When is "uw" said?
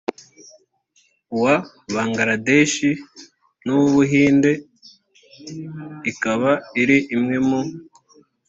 3.73-3.79